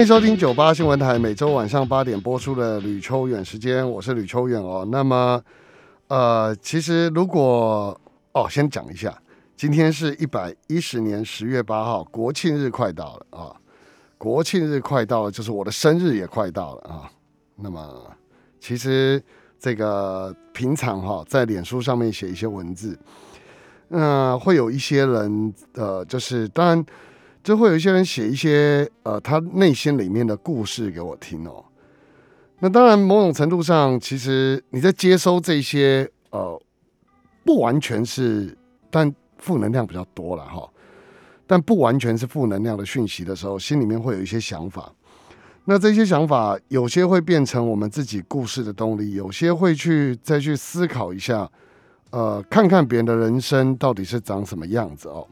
[0.00, 4.82] 欢迎收听九八新闻台每周晚上八点播出的吕秋远时间，我是吕秋远哦。
[4.90, 5.38] 那么，
[6.08, 8.00] 呃，其实如果
[8.32, 9.14] 哦，先讲一下，
[9.58, 13.52] 今天是一百一十年十月八号，国庆日快到了啊！
[14.16, 17.04] 国庆日快到了，就是我的生日也快到了啊。
[17.56, 18.10] 那么，
[18.58, 19.22] 其实
[19.58, 22.98] 这个平常哈，在脸书上面写一些文字，
[23.88, 26.86] 那会有一些人呃，就是当然。
[27.42, 31.64] 就会有一些人写一些呃，他内心里面的故事给我听哦。
[32.60, 36.60] 那当然，某种程度上，其实你在接收这些呃，
[37.44, 38.54] 不完全是，
[38.90, 40.68] 但负能量比较多了哈。
[41.46, 44.92] 但不完全是负能量的讯息的时候，心里面会有一些想法。
[45.64, 51.50] 那这些想法有些会变成我们自己故事的动力，有些会去再去思考一下，
[52.10, 55.26] 呃，看看别人的人生到底是长什么样子哦。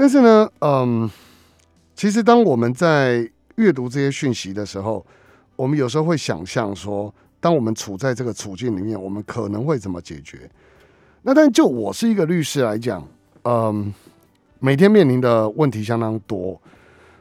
[0.00, 1.10] 但是呢，嗯，
[1.94, 5.04] 其实当我们在阅读这些讯息的时候，
[5.56, 10.50] 我们有时候会想象说，当我们处在这个处境里面，我们可能会怎么解决？
[11.20, 13.06] 那但就我是一个律师来讲，
[13.42, 13.92] 嗯，
[14.58, 16.58] 每天面临的问题相当多，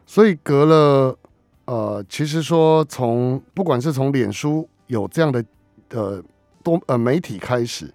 [0.06, 1.20] 所以隔了
[1.66, 5.44] 呃，其实说从不管是从脸书有这样的
[5.90, 6.24] 呃
[6.64, 7.94] 多呃媒体开始，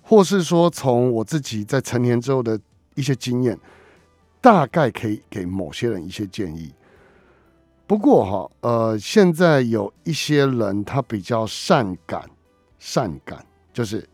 [0.00, 2.56] 或是说从我自己在成年之后的
[2.94, 3.58] 一些经验。
[4.42, 6.74] 大概可以给某些人一些建议，
[7.86, 12.28] 不过哈，呃，现在有一些人他比较善感，
[12.76, 14.04] 善感就是，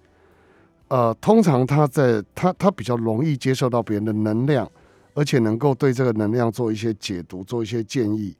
[0.89, 4.71] 呃，通常他在他他比较容易接受到别人的能量，
[5.15, 8.37] 而且能够对这个能量做一些解读，做一些建议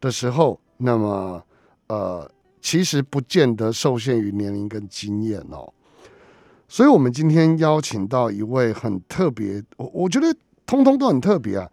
[0.00, 1.44] 的时候，那么
[1.88, 5.72] 呃，其实不见得受限于年龄跟经验哦。
[6.68, 10.32] 所以，我们今天邀请到一位很特别，我我觉得。
[10.66, 11.68] 通通都很特别啊，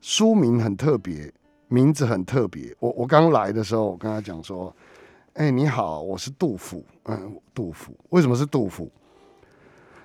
[0.00, 1.32] 书名很特别，
[1.68, 2.74] 名字很特别。
[2.78, 4.74] 我我刚来的时候，我跟他讲说
[5.34, 8.90] ：“哎，你好，我是杜甫。”嗯，杜甫为什么是杜甫？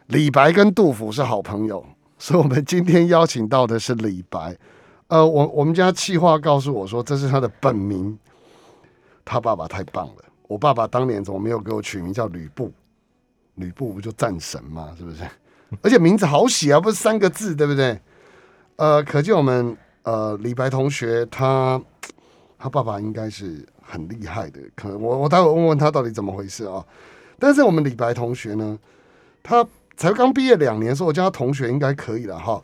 [0.07, 1.83] 李白跟杜甫是好朋友，
[2.17, 4.55] 所以我们今天邀请到的是李白。
[5.07, 8.17] 呃，我我们家气话告诉我说，这是他的本名。
[9.23, 12.71] 他爸爸太棒了，我爸爸当年怎么没有给我取名叫吕布？
[13.55, 14.93] 吕布不就战神吗？
[14.97, 15.23] 是不是？
[15.81, 17.99] 而且名字好写啊，不是三个字，对不对？
[18.77, 21.81] 呃，可见我们呃李白同学他
[22.57, 26.85] 他爸爸应该是很厉害的，可能我我待会问问他到底怎么回事啊。
[27.37, 28.77] 但是我们李白同学呢，
[29.43, 29.65] 他
[29.97, 32.61] 才刚毕业两年，所以我叫他同学应该可以了哈。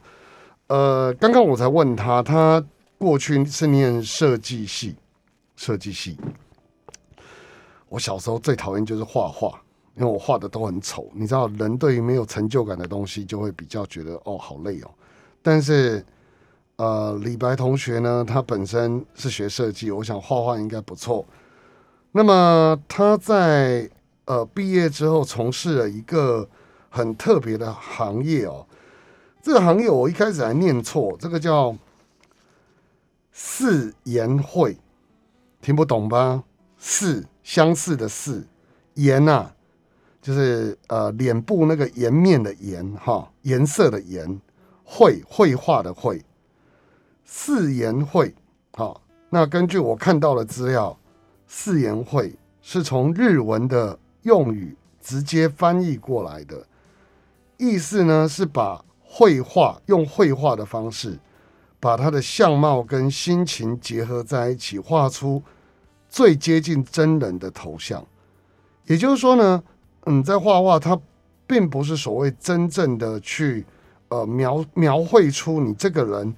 [0.67, 2.63] 呃，刚刚我才问他，他
[2.97, 4.95] 过去是念设计系，
[5.55, 6.17] 设计系。
[7.89, 9.61] 我小时候最讨厌就是画画，
[9.95, 11.09] 因为我画的都很丑。
[11.13, 14.89] 你知道，人对于没有成就感的东西，就会比较觉得哦，好累哦。
[15.49, 16.05] 但是，
[16.75, 21.25] 呃，李白同学呢，他本身是学设计，我想画画应该不错。
[22.11, 23.89] 那么他在
[24.25, 26.49] 呃毕业之后，从事了一个
[26.89, 28.67] 很特别的行业哦。
[29.41, 31.73] 这个行业我一开始还念错，这个叫
[33.31, 34.75] 四言会，
[35.61, 36.43] 听不懂吧？
[36.77, 38.45] 四相似的四
[38.95, 39.49] 颜呐，
[40.21, 44.41] 就是呃脸部那个颜面的颜哈，颜色的颜。
[44.89, 46.23] 绘绘画的绘，
[47.25, 48.33] 四言会，
[48.71, 50.97] 好，那根据我看到的资料，
[51.45, 56.65] 四言会是从日文的用语直接翻译过来的，
[57.57, 61.19] 意思呢是把绘画用绘画的方式，
[61.81, 65.43] 把他的相貌跟心情结合在一起，画出
[66.07, 68.03] 最接近真人的头像。
[68.85, 69.61] 也就是说呢，
[70.05, 70.97] 嗯，在画画，它
[71.45, 73.65] 并不是所谓真正的去。
[74.09, 76.33] 呃，描描绘出你这个人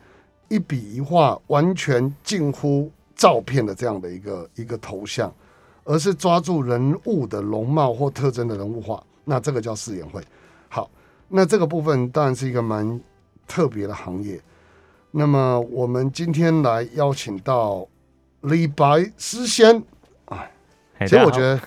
[0.48, 5.31] 一笔一画完全近乎照片的这样的一个一个头像，
[5.83, 10.21] 而是抓住人物的容貌或特征的人物画，那这个叫四眼会。
[10.68, 10.89] 好，
[11.27, 13.00] 那这个部分当然是一个蛮
[13.48, 14.42] 特别的行业。
[15.12, 17.88] 那么我们今天来邀请到
[18.42, 19.83] 李白诗仙。
[21.01, 21.62] 其实我觉得，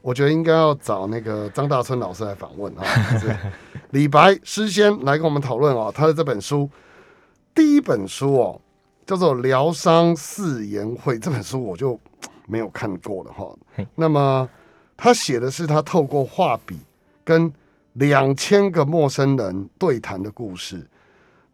[0.00, 2.82] 我觉得应该要找那个张大春老师来访问啊，
[3.90, 6.68] 李白诗仙来跟我们讨论哦，他的这本书，
[7.54, 8.60] 第一本书哦，
[9.06, 11.98] 叫做《疗伤四言会》，这本书我就
[12.46, 13.54] 没有看过了哈。
[13.94, 14.48] 那么
[14.96, 16.78] 他写的是他透过画笔
[17.24, 17.52] 跟
[17.94, 20.86] 两千个陌生人对谈的故事。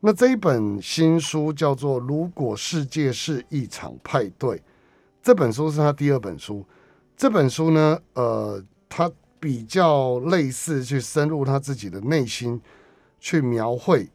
[0.00, 4.56] 那这一本新书叫做《如果世界是一场派对》，
[5.22, 6.62] 这本书是他第二本书。
[7.16, 9.10] 这本书呢，呃，他
[9.44, 12.58] 比较类似去深入他自己的内心，
[13.20, 14.08] 去描绘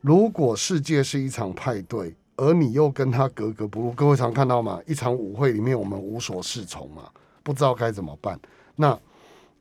[0.00, 3.90] 如果世界是一场派对，而你又跟他格格不入。
[3.90, 4.80] 各位常看到吗？
[4.86, 7.10] 一场舞会里面，我们无所适从嘛，
[7.42, 8.38] 不知道该怎么办。
[8.76, 8.96] 那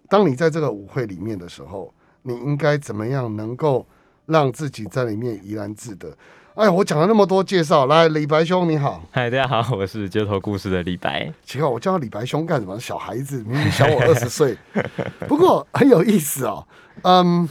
[0.07, 1.91] 当你在这个舞会里面的时候，
[2.21, 3.87] 你应该怎么样能够？
[4.27, 6.15] 让自己在里面怡然自得。
[6.55, 9.01] 哎，我讲了那么多介绍，来，李白兄你好。
[9.11, 11.31] 嗨，大家好，我是街头故事的李白。
[11.43, 12.79] 奇怪，我叫他李白兄干什么？
[12.79, 14.57] 小孩子明明小我二十岁，
[15.27, 16.67] 不过很有意思哦。
[17.03, 17.47] 嗯，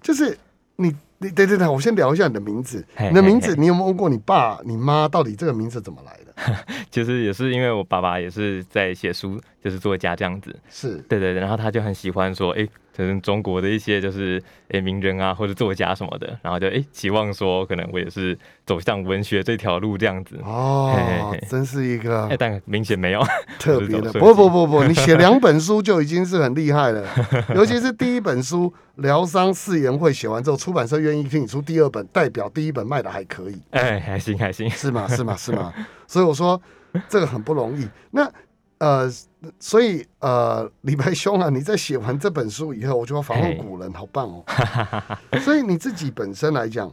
[0.00, 0.36] 就是
[0.76, 0.94] 你。
[1.22, 2.82] 你等等等，我先聊一下你的名字。
[2.98, 6.64] 你的名字，你有没有问过你爸、你妈，到底这个名字怎么来的？
[6.90, 10.58] 其实也是因为我爸爸也是在写书，就是作家这样子。
[10.70, 12.66] 是对对对，然后他就很喜欢说，哎，
[13.00, 20.38] 可能中国的一些就是哎名人啊，或者作家什么的，然后就哎期望说，可能我也是走向文学这条路这样子。
[20.44, 23.22] 哦，真是一个，哎，但明显没有
[23.58, 24.12] 特别的。
[24.12, 27.06] 不不不不，你写两本书就已经是很厉害了，
[27.54, 28.72] 尤其是第一本书。
[28.96, 33.58] 疗伤誓言会写完之后，出版社愿意替你出第二本，代表第一本卖的还可以。
[33.70, 35.08] 哎，还行还行，是吗？
[35.08, 35.34] 是吗？
[35.34, 35.72] 是吗？
[36.06, 36.60] 所以我说
[37.08, 37.88] 这个很不容易。
[38.10, 38.30] 那
[38.76, 39.10] 呃，
[39.58, 44.44] 所以呃，李白兄啊，你在写完这本书以后，我就要访问古人，好棒哦。
[45.40, 46.92] 所以你自己本身来讲。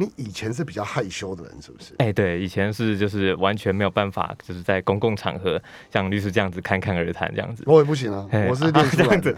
[0.00, 1.92] 你以前是比较害羞的人，是不是？
[1.98, 5.60] 哎，对，以前是就是完全没有办法，就是在公共场合
[5.92, 7.64] 像律师这样子侃侃而谈这样子。
[7.66, 9.36] 我也不行啊，我是练出来的。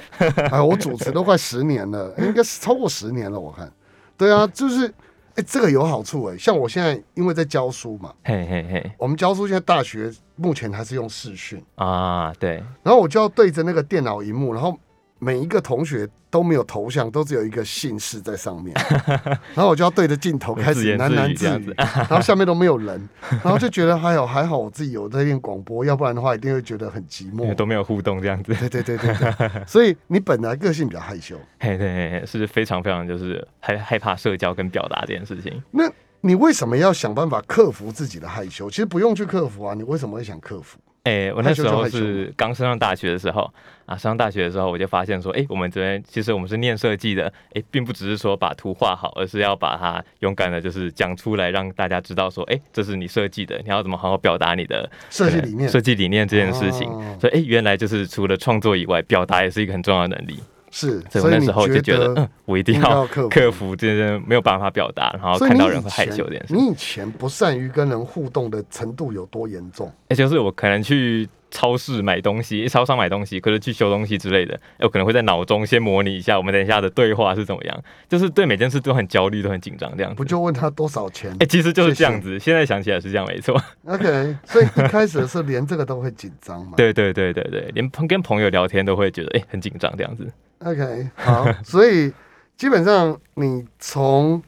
[0.51, 3.41] 哎，我主持都快十年了，应该是超过十年了。
[3.41, 3.73] 我看，
[4.19, 4.93] 对啊，就是
[5.37, 6.37] 哎，这个有好处哎。
[6.37, 12.63] 像我现在因为在教书嘛，嘿嘿嘿，我们教书现在大学目前还是用视讯啊，对。
[12.83, 14.79] 然后我就要对着那个电脑荧幕，然后。
[15.21, 18.75] 每一个同学都没有头像，都只有一个姓氏在上面，
[19.55, 23.09] 然后我就要对着镜头开始喃喃自语，然后下面都没有人，
[23.45, 28.55] 然后就觉得还有还好我自己有在练广播，要不然的话一定会觉得很寂寞，都没有互动这样子。
[28.55, 35.63] 对对对对对， 所以你本来个性比较害羞，嘿对，是非常非常就是害害怕社交跟表达这件事情。
[35.71, 35.85] 那
[36.23, 38.71] 你为什么要想办法克服自己的害羞？
[38.71, 40.79] 其实不用去克服啊，你为什么会想克服？
[41.05, 43.51] 哎，我那时候是刚升上大学的时候
[43.87, 56.87] 啊，上大学的时候我就发现说，哎，我们这边其实我们是念设计的，哎，并不只是说把图画好，而是要把它勇敢的，就是讲出来，让大家知道说，哎，这是你设计的，你要怎么好好表达你的设计理念，设计理念这件事情。
[57.19, 60.39] 所以，哎，原来就是除了创作以外，表达也是一个很重要的能力。
[60.71, 66.55] 是，所以我那时候就觉得，嗯，我一定要克服这些没有办法表达，然后看到人会害羞这件事。
[66.55, 69.93] 你以前不善于跟人互动的程度有多严重？
[70.09, 71.29] 哎，就是我可能去。
[71.51, 80.15] 超市买东西，超商买东西，可是去修东西之类的，我可能会在脑中先模拟一下，我们等一下的对话是怎么样，就是对每件事都很焦虑，都很紧张这样。
[80.15, 81.35] 不就问他多少钱？
[81.41, 82.39] 哎，其实就是这样子。
[82.39, 83.61] 现在想起来是这样，没错。
[83.87, 86.75] OK，所以一开始的时候连这个都会紧张嘛？
[86.77, 90.31] 对对对对对，连跟朋友聊天都会觉得哎很紧张这样子。
[90.61, 92.13] OK，好， 所以
[92.57, 94.43] 基本上你从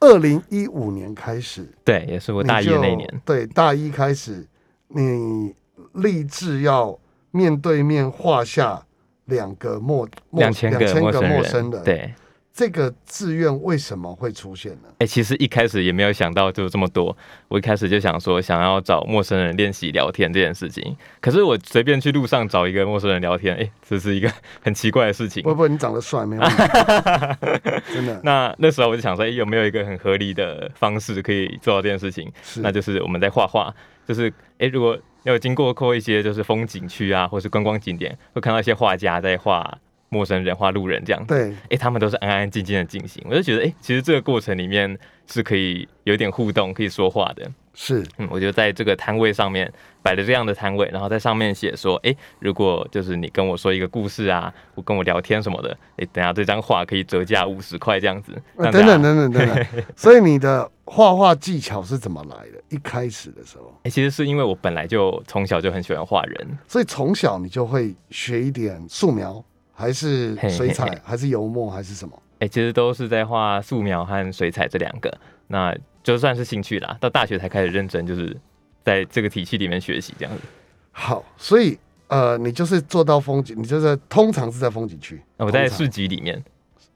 [0.00, 4.46] 二零一五年开始，对，也是我大一那年，对，大一开始
[4.88, 5.54] 你。
[5.98, 6.98] 立志要
[7.30, 8.82] 面对面画下
[9.26, 12.14] 两个陌两千个陌生人，对
[12.50, 14.88] 这个志愿为什么会出现呢？
[14.98, 17.16] 哎，其实一开始也没有想到就这么多。
[17.46, 20.96] 我一开始就想说，想要找陌生人练习聊天这件事情。
[21.20, 24.28] 可是我随便去路上找一个陌生人聊天，哎，这是一个
[24.60, 25.40] 很奇怪的事情。
[25.44, 26.42] 不不，你长得帅，没有？
[27.94, 28.20] 真的。
[28.24, 32.28] 那那时候我就想说，哎，有没有一个很合理的方式可以做到这件事情？
[32.56, 33.72] 那就是我们在画画，
[34.08, 34.98] 就是哎，如果。
[35.24, 41.34] 要经过过一些就是风景区啊，或是观光景点，会看到一些画家在画陌生人、画路人这样子。
[41.34, 47.50] 对，哎，他们都是安安静静的进行，我就觉得，哎，其实这个过程里面是可以有点互动、可以说话的。
[47.80, 49.72] 是，嗯，我就在这个摊位上面
[50.02, 58.32] 摆了这样的摊位，然后在上面写说，哎，如果就是你跟我说一个故事啊，我跟我聊天什么的，哎，等下这张画可以折价五十块这样子。
[58.56, 62.60] 等等等等等等， 所以你的画画技巧是怎么来的？
[62.68, 69.44] 一开始的时候，哎，其实是因为我本来就从小就很喜欢画人，所以从小你就会学一点素描，
[69.78, 72.20] 还是水彩，还是油墨，还是什么？
[72.40, 75.16] 哎，其实都是在画素描和水彩这两个。
[75.46, 78.36] 那就算是兴趣啦，到大学才开始认真，就是
[78.84, 80.42] 在这个体系里面学习这样子。
[80.90, 85.22] 好，所以呃，你就是做到风景，你就是通常是在风景区。
[85.36, 86.42] 我在市集里面，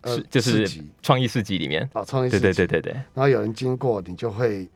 [0.01, 0.69] 呃，就是
[1.03, 2.93] 创意市集里面啊，创意市对对对对对。
[3.15, 4.69] 然后有人经过，你就会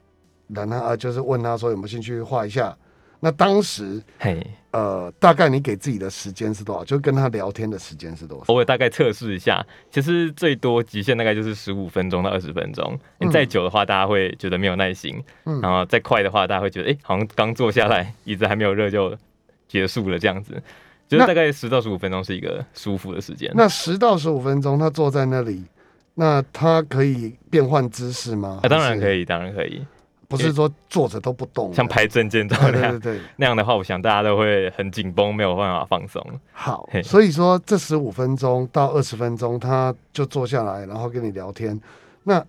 [0.47, 2.77] 然后啊，就是问他说有没有兴趣画一下
[3.21, 6.85] 那当时嘿，呃，大概你给自己的时间是多少？
[6.85, 8.53] 就跟他聊天的时间是多少？
[8.53, 12.99] 我大概测试一下，其实最多极限大概就是十五分钟到二十分钟。
[13.19, 19.17] 你再久的话，大家会觉得没有耐心；嗯然后再快的话，大家会觉得哎、诶好像刚坐下来，椅子还没有热就
[19.67, 20.63] 结束了这样子。
[21.09, 23.49] 就是大概十到十五分钟是一个舒服的时间。
[23.55, 25.65] 那十到十五分钟，他坐在那里，
[26.15, 28.59] 那他可以变换姿势吗？
[28.63, 29.81] 啊，当然可，以，当然可以，
[30.29, 36.23] 不是说坐着都不动，像拍证件照那样对对对，那样的话，我想大家都会很紧绷，没有办法放松。
[36.53, 41.81] 好，所以说这十五分钟到二十分钟，他就坐下来，然后跟你聊天。
[42.25, 42.45] 那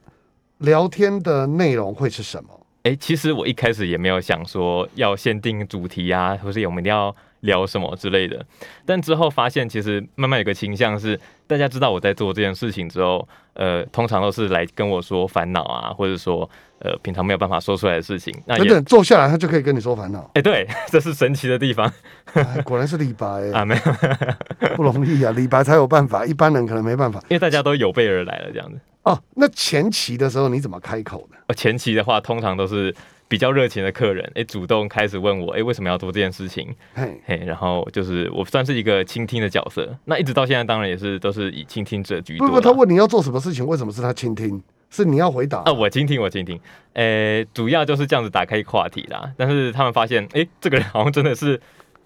[0.60, 2.50] 聊天的内容会是什么？
[2.84, 8.44] 哎、其实我一开始也没有想说要限定主题啊，或是我们一定要聊什么之类的。
[8.86, 18.34] 但之后发现，其实慢慢有个倾向是，大家知道我在做这件事情之后，呃，通常都是来跟我说烦恼啊，或者说呃平常没有办法说出来的事情。
[18.46, 20.30] 那等等，坐下来他就可以跟你说烦恼。
[20.34, 21.92] 哎、对， 这是神奇的地方
[22.34, 23.82] 哎，果然是李白、欸 啊，没有，
[24.76, 27.20] 不容易啊，李白才有办法，一般人可能没办法。
[27.30, 28.80] 因为大家都有备而来了这样子。
[29.04, 31.38] 哦，那前期的时候你怎么开口的？
[31.48, 32.94] 呃前期的话，通常都是
[33.30, 36.76] 比较热情的客人，哎、主动开始问我，哎、为什么要做这件事情？
[36.94, 42.54] 嘿，嘿，然后就是我算是一个倾听的角色，那一直到现在，当然也是都是以倾听者居多啦。
[42.54, 44.62] 不不，他问你要做什么事情，为什么是他倾听？
[44.90, 46.60] 是你要回答啊，我倾听，我倾听，
[46.94, 49.32] 呃，主要就是这样子打开话题啦。
[49.38, 51.60] 但是他们发现，哎、这个人好像真的是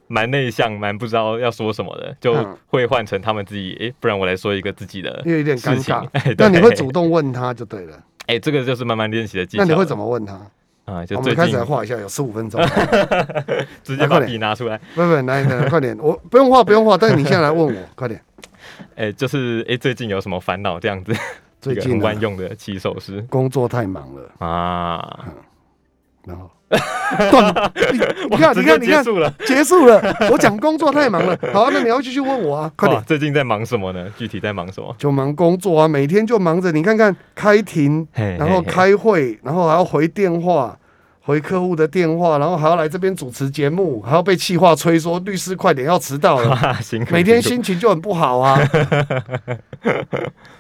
[0.08, 6.08] 蛮内向，蛮不知道要说什么的，就嗯会换成他们自己，哎、不然我来说一个自己的因为有点尴尬。
[6.14, 7.98] 哎， 那你会主动问他就对了。
[8.28, 9.64] 哎、这个就是慢慢练习的技巧。
[9.64, 10.34] 那你会怎么问他？
[10.86, 11.06] 啊？
[11.06, 12.62] 就我们开始来画一下，有十五分钟。
[13.84, 18.22] 直接把笔拿出来，不不，来来，快点，我不用画，不用画，但是你现在来问我，快点。
[18.96, 21.14] 哎、就是哎、最近有什么烦恼这样子，
[21.62, 25.20] 最近啊万用的起手式工作太忙了，啊。
[26.26, 26.50] 然后
[27.32, 27.92] 断，你
[28.30, 29.34] 你看， 你看，你看，结束了。
[29.46, 30.00] 结束了。
[30.32, 33.02] 我讲工作太忙了， 好，那你要继续问我啊，快点。
[33.04, 34.08] 最近在忙什么呢？
[34.18, 34.96] 具体在忙什么？
[34.98, 40.78] 就忙工作啊，每天就忙着，你看看开庭，然后开会，然后还要回电话，
[41.24, 46.58] 回客户的电话，然后还要来这边主持节目，还要被气话催说律师快点要迟到了，
[47.12, 48.60] 每天心情就很不好啊。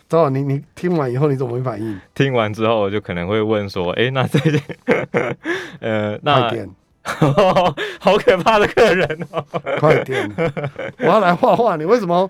[0.08, 2.00] 知道你你听完以后你怎么会反应？
[2.14, 4.62] 听完之后，我就可能会问说，哎、那这件，
[5.80, 6.70] 呃，那快点，
[8.00, 9.44] 好可怕的客人哦，
[9.80, 10.30] 快点！
[11.00, 12.30] 我要来画画，你为什么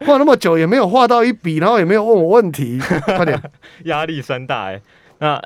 [0.00, 2.80] 画那么久也没有画到一笔，然后也没有问我问题？
[3.04, 3.40] 快点，
[3.84, 4.80] 压力山大哎。
[5.22, 5.40] 那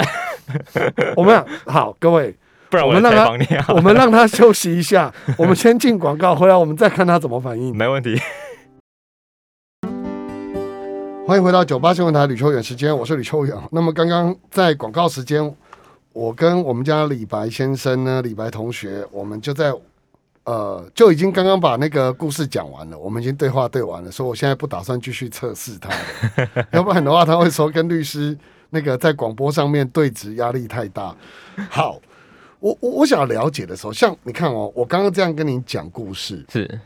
[1.15, 2.35] 我们好，各位，
[2.71, 3.29] 不然我们让他
[3.75, 7.73] 我们让他休息一下，我们先进广告，回来我们再看他怎么反应。
[7.77, 8.19] 没问题。
[11.27, 13.55] 欢迎回到九八新闻台吕秋远时间，我是吕秋远。
[13.71, 15.55] 那么刚刚在广告时间，
[16.15, 19.71] 我跟我们家李白先生呢，李白同学，我们就在
[20.45, 28.39] 呃就已经刚刚把那个故事讲完了，我们已经对话对完了，所以我现在不打算继续测试他了，要不然的话他会说跟律师
[28.71, 31.17] 那个在广播上面对质压力太大。
[31.71, 32.01] 好，
[32.61, 36.81] 我我我想了解的时候，像你看哦，我刚刚这样跟你讲故事，是，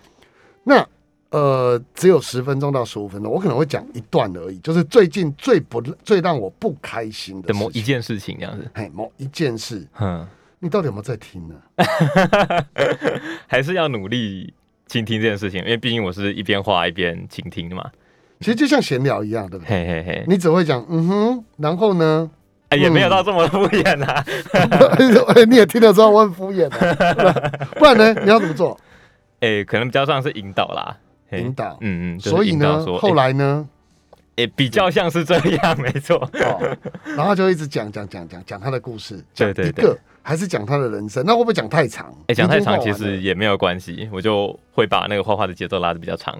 [0.64, 0.86] 那
[1.30, 10.26] 呃，只有十分钟到十五分钟，我可能会讲一段而已，就是最近最不最让我不开心的的某一件事情这样子，嘿某一件事，嗯，
[10.58, 11.54] 你到底有没有在听呢？
[13.46, 14.52] 还是要努力
[14.86, 17.88] 倾听这件事情，因为毕竟我是一边画一边倾听的嘛。
[18.40, 19.68] 其实就像闲聊一样，对不对？
[19.68, 22.30] 嘿嘿嘿，你只会讲嗯哼，然后呢？
[22.70, 24.24] 哎也没有到这么敷衍啊。
[25.48, 28.14] 你也听得出来我很敷衍的、 不然呢？
[28.22, 28.78] 你要怎么做？
[29.40, 30.96] 哎，可能比较像是引导啦，
[31.32, 33.68] 引导嗯嗯，就是所以呢后来呢？
[34.36, 36.16] 哎，比较像是这样，没错。
[36.16, 36.76] 哦，
[37.16, 41.24] 然后就一直讲讲讲讲讲他的故事，讲对对对一个还是讲他的人生？
[41.26, 42.06] 那会不会讲太长？
[42.28, 46.38] 哎，讲太长其实也没有关系，我就会把那个画画的节奏拉的比较长。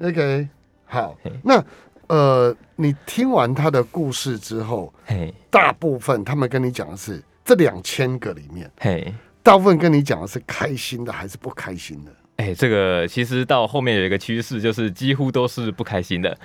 [0.00, 0.46] OK，
[0.92, 1.64] 好，那
[2.08, 12.12] 呃，你听完他的故事之后，嘿大部分他们跟你讲的是这两千个里面，嘿，大部分跟你讲的是开心的还是不开心的？
[12.36, 16.36] 哎，这个其实到后面有一个趋势，就是几乎都是不开心的。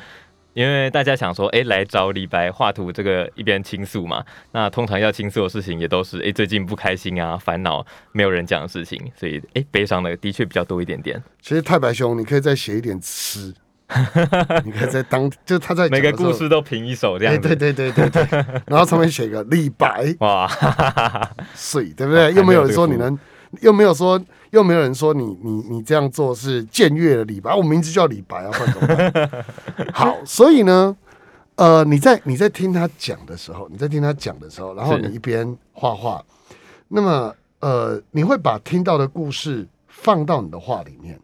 [0.54, 4.26] 因为大家想说，哎，来找李白画图，这个一边倾诉嘛。
[4.54, 11.22] 那通常要倾诉的事情也都是，哎，最近不开心啊，烦恼，没有人讲的事情，所以，哎，悲伤的的确比较多一点点。
[11.44, 13.54] 其实太白兄，你可以再写一点诗，
[14.66, 17.48] 你可以再当，就他在每个故事，都评一首这哎，样子。
[17.56, 22.26] 对对对对对， 然后上面写个李白哇，哈哈哈哈水，对不对？
[22.26, 23.18] 哦 又没有人说你能，
[23.62, 29.46] 又没有说，又没有人说你你你这样做是僭越了李白，啊我名字叫李白啊，不然怎么办？
[29.94, 30.96] 好，所以呢，
[31.56, 36.22] 呃，你在你在听他讲的时候，你在听他讲的时候，然后你一边画画，
[36.90, 41.18] 那么呃，你会把听到的故事放到你的画里面？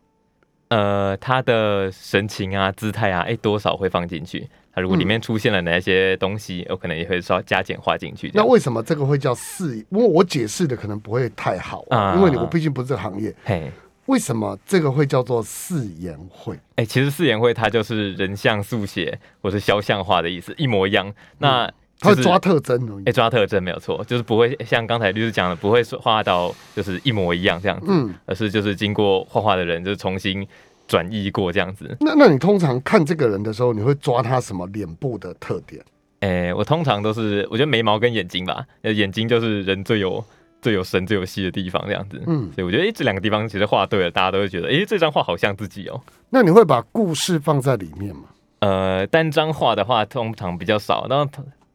[0.73, 4.49] 呃，他的神情啊、姿态啊，哎，多少会放进去。
[4.73, 8.31] 他如果里面出现了哪些东西，有可能也会稍加简化进去。
[8.33, 9.77] 那为什么这个会叫四？
[9.77, 13.31] 因为我解释的可能不会太好啊，因为我毕竟不是这个行业。
[13.45, 13.69] 嘿，
[14.07, 16.57] 为什么这个会叫做四言会？
[16.77, 21.13] 哎，其实四言会它就是人像速写或是肖像画的意思，一模一样。
[21.37, 21.71] 那
[22.03, 30.47] 它抓特征，哎，抓特征没有错，就是不会像刚才律师讲的，不会画到就是一模一样这样子，嗯，而是就是经过画画的人就是重新。
[30.85, 35.81] 转译过这样子，那那你通常看这个人的时候，你会抓他什么脸部的特点？
[36.19, 40.23] 哎，我通常都是我觉得眉毛跟眼睛吧，眼睛就是人最有
[40.61, 42.21] 最有神最有戏的地方这样子。
[42.27, 45.99] 嗯，所以我觉得哎，这两个地方其实画对了，大家都会觉得哎，这张画好像自己哦。
[46.29, 48.23] 那你会把故事放在里面吗？
[48.59, 51.25] 呃，单张画的话通常比较少，然后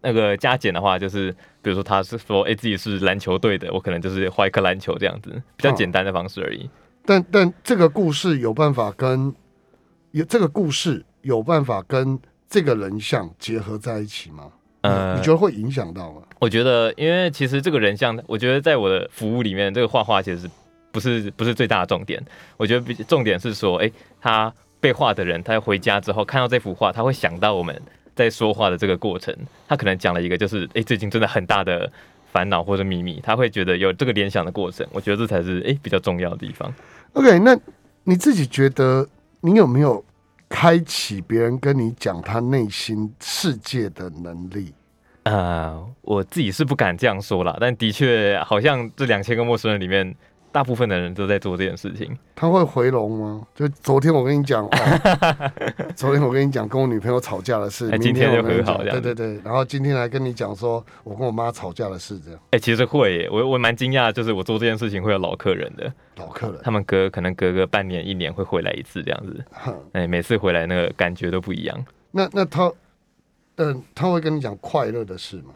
[0.00, 6.68] 那个加减的话，就是比如说他是说哎自己是篮球队的，我可能就是画一颗篮球这样子，比较简单的方式而已。
[7.04, 9.34] 但但这个故事有办法跟
[10.10, 14.52] 有这个故事有办法跟这个人像结合在一起吗？
[14.82, 16.22] 呃，你觉得会影响到吗？
[16.38, 20.48] 我觉得，因为其实这个人像，我觉得在我的服务里面，这个画画其实
[20.92, 22.24] 不是不是最大的重点。
[22.56, 23.90] 我觉得重点是说，哎，
[24.20, 27.82] 他被画的人，他回家之后看到这幅画，他会想到我们
[28.18, 29.32] 在说话的这个过程。
[29.68, 31.90] 他可能讲了一个，就是哎，最近真的很大的
[32.32, 34.84] 烦恼或者秘密，他会觉得有这个联想的过程。
[34.92, 36.74] 我觉得这才是哎比较重要的地方。
[37.12, 37.56] OK，那
[38.02, 39.08] 你自己觉得
[39.40, 40.04] 你有没有
[40.48, 44.74] 开启别人跟你讲他内心世界的能力？
[45.22, 50.14] 呃，我自己是不敢这样说啦，但的确好像这两千个陌生人里面。
[50.50, 52.16] 大部分的人都在做这件事情。
[52.34, 53.46] 他会回笼吗？
[53.54, 54.68] 就昨天我跟你讲，
[55.94, 59.40] 昨天我跟你讲跟我女朋友吵架的事，哎今天就和好，对对对。
[59.44, 62.40] 然后今天来跟你讲说我跟我妈吵架的事，这样。
[62.50, 69.44] 哎，其实会，我我蛮惊讶，就是我做这件事情会有老客人的，老客人，他们隔可能隔个半年一年会回来一次这样子。
[69.92, 71.84] 哎，每次回来那个感觉都不一样。
[72.10, 72.72] 那那他，
[73.56, 75.50] 嗯，他会跟你讲快乐的事吗？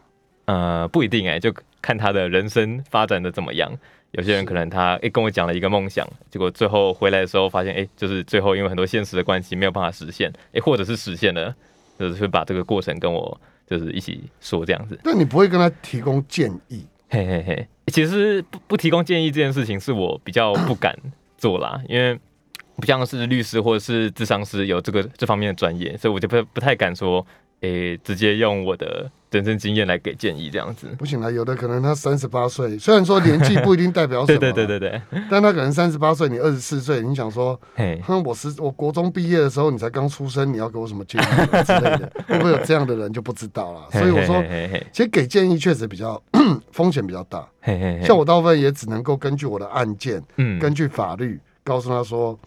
[0.45, 3.71] 呃，不一定哎，就看他的人生发展的怎么样。
[4.13, 11.53] 有些人可能他诶跟我讲了一个梦想，结果最后回来的时候发现诶，就是最后因为很多现实的关系没有办法实现，诶，或者是实现了，
[11.99, 14.99] 就是会把这个过程跟我就是一起说这样子。
[15.03, 16.85] 但你不会跟他提供建议？
[17.09, 20.97] 嘿嘿嘿，其实不不提供建议这件事情是我比较不敢
[21.37, 22.19] 做啦，因为
[22.77, 27.25] 不像是律师或者是智商师有这个这方面的专业，所以我就不不太敢说。
[27.61, 31.31] 诶，直接用我的人生经验来给建议，这样子不行了。
[31.31, 37.59] 有的可能他三十八岁，虽然说年纪不一定代表什么， 对对对对对， 但他可能三十八岁，你二十四岁，你想说，
[38.05, 41.25] 哼，我十我国中毕业的时候，你才刚出生，你要给我什么建议
[41.65, 42.11] 之类的？
[42.27, 43.87] 会不会有这样的人就不知道了？
[43.91, 44.43] 所以我说，
[44.91, 46.21] 其实给建议确实比较
[46.71, 47.47] 风险比较大。
[48.05, 52.37] 像我大部分也只能够根据我的案件，嗯，根据法律告诉他说，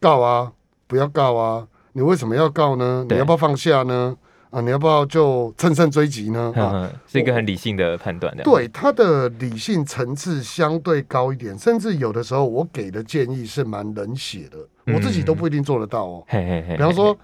[0.00, 0.52] 告啊，
[0.86, 3.04] 不要告啊，你为什么要告呢？
[3.08, 4.14] 你要不要放下呢？
[4.50, 6.52] 啊，你要不要就乘胜追击呢？
[6.56, 8.34] 啊，是一个很理性的判断。
[8.38, 14.58] 对，他的理性层次相对高一点，甚至有的时候我给的建议是蛮冷血的，
[14.94, 16.24] 我自己都不一定做得到哦。
[16.30, 17.16] 比方说，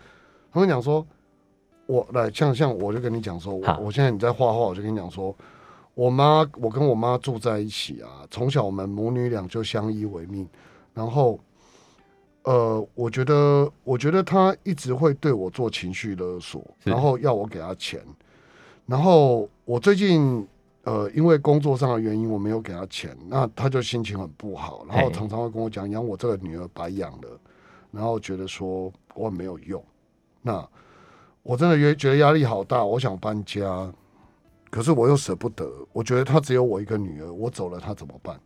[0.52, 1.06] 他们讲说，
[1.86, 5.34] 我来像像我就跟你讲说，我我现在你在画画，我就跟你讲说，
[5.94, 10.46] 我妈我跟我妈住在一起啊，从小我们母女俩就相依为命，
[10.92, 11.40] 然后。
[12.44, 18.00] 呃，我觉得，我觉得他一直会对我做情绪勒索，然后要我给他钱。
[18.86, 20.46] 然后我最近，
[20.82, 27.40] 呃，因为工作上的原因，我没有给他钱，那他就心情很不好，然后常常会跟我讲，养我这个女儿白养了，
[27.90, 29.82] 然后觉得说我没有用。
[30.42, 30.68] 那
[31.42, 33.90] 我真的觉觉得压力好大，我想搬家，
[34.68, 35.66] 可是我又舍不得。
[35.94, 38.38] 我觉得他只有我一个女儿，我走了他怎么办？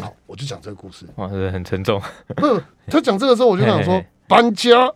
[0.00, 1.06] 好，我就讲这个故事。
[1.16, 2.00] 哇，是很沉重。
[2.36, 4.90] 不， 他讲这个时候，我就想说，搬家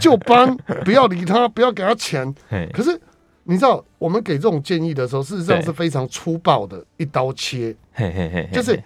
[0.00, 2.34] 就搬，不要理他，不要给他钱。
[2.72, 3.00] 可是
[3.44, 7.74] 你知道，我们给这种建议的时候，事实上是非常粗暴的，一刀切。
[8.52, 8.82] 就是。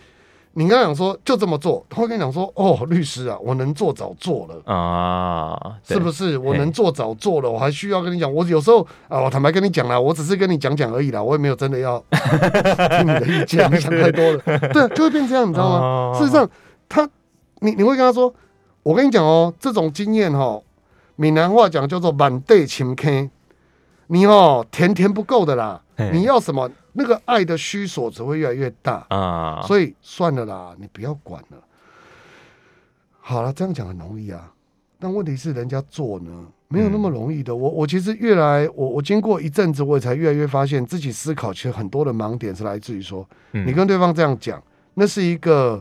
[0.60, 6.36] 你刚讲说就这么做，他会跟你讲说：“哦，律师啊，我能做早做了啊，是不是？
[6.36, 8.30] 我能做早做了，我还需要跟你讲。
[8.30, 14.38] 我有时候啊，我坦白跟你讲啦，我只是跟你讲讲而已啦，我也没有真的要 听你的意见，想太多了。
[14.68, 16.18] 对，就会变这样，你知道吗？
[16.18, 16.46] 事实上，
[16.90, 17.08] 他
[17.60, 18.30] 你你会跟他说：
[18.82, 20.60] 我跟你讲哦，这种经验哈，
[21.16, 23.30] 闽南话讲叫做满地青坑，
[24.12, 25.80] 你哦甜甜不够的啦，
[26.12, 31.58] 你要什么？”那个爱的虚索只会越来越大啊，所以算了啦，你不要管了。
[33.20, 34.52] 好了，这样讲很容易啊，
[34.98, 37.54] 但问题是人家做呢，没有那么容易的。
[37.54, 44.60] 我我其实越来，我我经过一阵子，我也才越来越发现自己思考，其实很多的盲点是来自于说，你跟对方这样讲，
[44.94, 45.80] 那是一个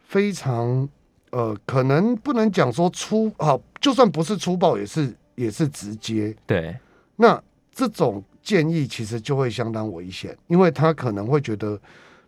[0.00, 0.88] 非常
[1.30, 6.34] 呃，可能不能讲说粗啊，就算不是粗暴，也是也是直接。
[6.44, 6.76] 对，
[7.14, 7.40] 那
[7.88, 11.80] 这种建议其实就会相当危险，因为他可能会觉得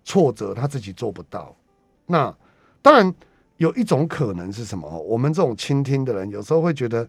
[0.05, 1.55] 挫折，他自己做不到。
[2.07, 2.35] 那
[2.81, 3.15] 当然
[3.59, 4.89] 有一种可能是什么？
[5.03, 7.07] 我们这种倾听的人，有时候会觉得，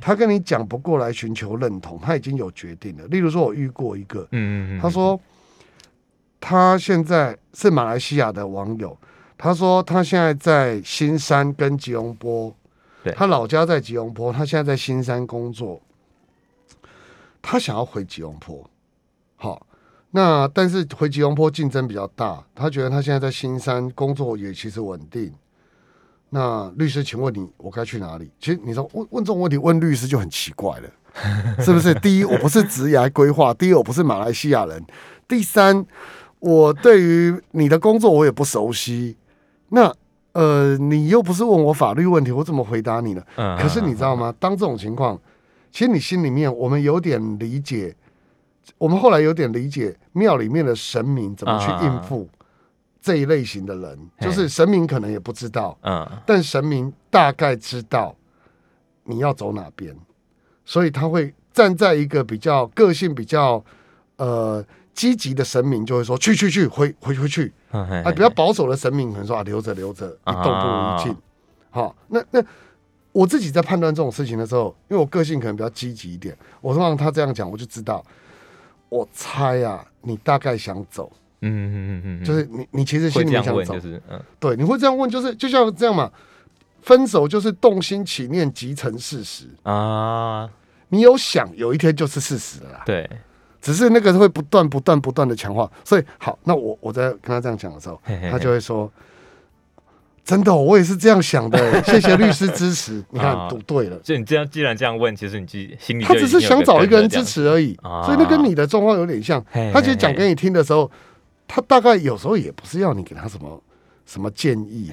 [0.00, 3.04] 他跟你讲不过来，寻求认同，他已经有决定了。
[3.06, 5.20] 例如说，我遇过一个，嗯嗯嗯，他说
[6.40, 8.96] 他现在是马来西亚的网友，
[9.36, 12.54] 他说他现在在新山跟吉隆坡，
[13.16, 15.80] 他老家在吉隆坡，他现在在新山工作，
[17.48, 18.68] 他想要回吉隆坡，
[19.36, 19.64] 好。
[20.10, 25.32] 那但是回吉隆坡竞争比较大，他觉得他现在在新山工作也其实稳定。
[26.30, 28.28] 那律师，请问你，我该去哪里？
[28.40, 30.90] 其实你说问问这种问题，问律师就很奇怪了，
[31.62, 31.94] 是不是？
[31.94, 34.80] 第一，我不是职业规划；第二，我不是马来西亚人；
[35.28, 35.86] 第三，
[36.40, 39.16] 我对于你的工作我也不熟悉。
[39.68, 39.94] 那
[40.32, 43.22] 呃，你又不是问我法律问题，我怎么回答你呢？
[43.36, 44.34] 可是你知道吗？
[44.40, 45.20] 当这种情况，
[45.70, 47.94] 其实你心里面我们有点理解。
[48.78, 52.28] 我们后来有点理解庙里面的神明怎么去应付
[53.00, 58.12] 这一类型的人，就是神明可能也不知道，嗯，但神明大概知道
[59.04, 59.96] 你要走哪边，
[60.64, 63.64] 所以他会站在一个比较个性比较
[64.16, 71.16] 呃积极的神明就会说去去去回回回去，啊，比较保守的神明可能说啊留着留着一动不如一静，
[71.70, 72.44] 好，那那
[73.16, 78.04] 我自己在判断这种事情的时候，因为我个性可能比较积极一点，我通常他这样讲我就知道。
[78.90, 86.10] 我猜啊，你大概想走，嗯嗯嗯嗯，就是你你其实心里想走，就是嗯，对，你会这样问，就是就像这样嘛，
[86.82, 89.46] 分手就是动心起念即成事实。
[89.62, 90.48] 啊，
[90.90, 93.08] 你有想有一天就是事实了，对，
[93.60, 97.98] 只是那个会不断不断不断的强化，所以好，那我我在跟他这样讲的时候，
[98.30, 98.92] 他就会说。
[100.26, 101.58] 真的，我也是这样想的。
[101.86, 103.96] 谢谢律师支持， 你看赌对了。
[104.02, 109.40] 就你这样，既然这样问，其实你己心里他只是想找一个人支持而已，所以那跟你的状况有点像。
[109.72, 110.90] 他其实讲给你听的时候，
[111.46, 113.62] 他大概有时候也不是要你给他什么
[114.04, 114.90] 什么建议，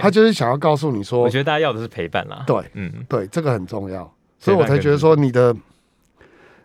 [0.00, 2.42] 他就是想要告诉你说，我觉得大家要的是陪伴啦。
[2.46, 5.54] 对，嗯，对，这个很重要，所以我才觉得说你的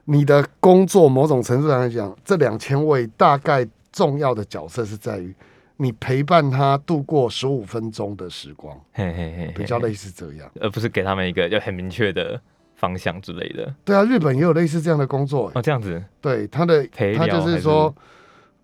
[0.05, 5.35] 你的工作某种程度上来讲，这两千位大概重要的角色是在于。
[5.77, 12.39] 你陪伴他度过十五分钟的时光，嘿嘿嘿，比较类似这样，而不是给他们一个就很明确的
[12.75, 13.73] 方向之类的。
[13.83, 16.01] 对啊，日本也有类似这样的工作哦，这样子。
[16.21, 17.93] 对，他的他就是说，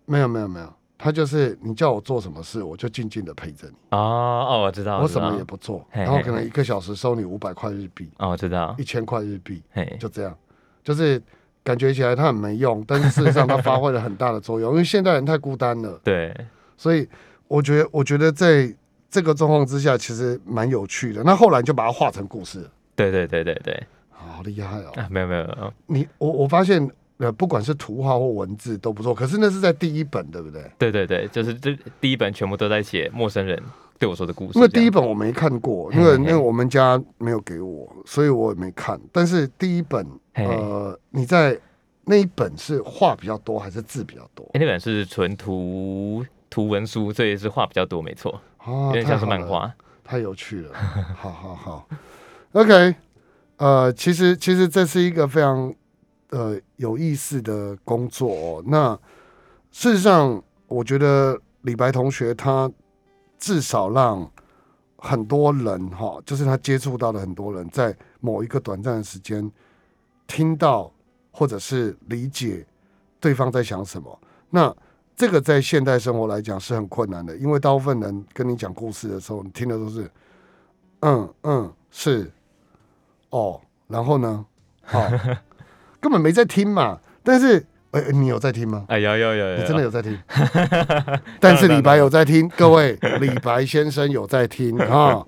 [0.05, 3.73] 没有没有没有，他就是你叫我做什么事，我就静静的陪着你。
[3.89, 8.09] 哦哦，我知道，我什么也不做，然后可能一个小时收你五百块日币。
[8.19, 9.61] 哦，我知道，一千块日币，
[9.99, 10.33] 就这样，
[10.81, 11.21] 就是
[11.61, 15.99] 感觉起来他很没用，但是事实上他发挥了很大的作用，因为现代人太孤单了。
[16.05, 16.33] 对。
[16.81, 17.07] 所以
[17.47, 18.73] 我觉得，我觉得在
[19.07, 21.21] 这个状况之下，其实蛮有趣的。
[21.23, 22.67] 那后来就把它画成故事。
[22.95, 24.91] 对对对对对，好厉害哦！
[25.07, 29.13] 没有没有，你我我发现，呃，不管是图画或文字都不错。
[29.13, 30.71] 可是那是在第一本，对不对？
[30.79, 33.61] 对对对，就是这第一本全部都在写陌生人
[33.99, 34.57] 对我说的故事。
[34.57, 38.99] 因为第一本我没看过，因为因为我们家没有给我，所以我也没看。
[39.11, 41.55] 但是第一本，呃，你在
[42.05, 44.49] 那一本是画比较多还是字比较多？
[44.55, 46.25] 那本是纯图。
[46.51, 50.73] 图文书，这也是画比较多，没错，有点像是漫画，太有趣了。
[51.15, 51.87] 好好好，
[52.51, 52.93] OK，
[53.55, 55.73] 呃，其实其实这是一个非常
[56.29, 58.63] 呃有意思的工作哦。
[58.67, 58.93] 那
[59.71, 62.69] 事实上，我觉得李白同学他
[63.39, 64.29] 至少让
[64.97, 69.49] 很多人哈，就是他接触到的很多人，在某一个短暂的时间
[70.27, 70.91] 听到
[71.31, 72.65] 或者是理解
[73.21, 74.19] 对方在想什么。
[74.49, 74.75] 那
[75.21, 80.09] 这个在现代生活来讲是很困难的，因为大部分人跟你讲故事的时候，你听的都是
[81.01, 82.31] 嗯嗯是
[83.29, 84.43] 哦，然后呢，
[84.81, 85.07] 好，
[86.01, 86.97] 根本没在听嘛。
[87.21, 88.83] 但是，哎，你有在听吗？
[88.87, 90.17] 哎，有有有，你真的有在听。
[91.39, 95.23] 但是李白有在听，各位，李白先生有在听 啊，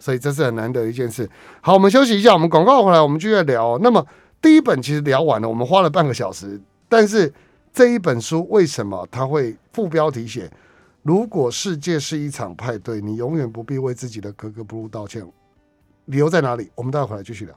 [0.00, 1.30] 所以这是很难得一件事。
[1.60, 3.78] 好，我们休息一下，我们广告回来，我们继续聊。
[3.80, 4.04] 那么
[4.42, 7.32] 第一本其实聊完了，我们花了半个小时，但是。
[7.76, 10.50] 这一本书为什么他会副标题写
[11.04, 15.22] “如果世界是一场派对，你永远不必为自己的格格不入道歉”？
[16.06, 16.70] 理由在哪里？
[16.74, 17.54] 我们待会回来继续聊。